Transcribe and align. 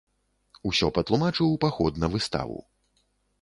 Усё 0.69 0.87
патлумачыў 0.95 1.53
паход 1.67 2.01
на 2.05 2.11
выставу. 2.15 2.59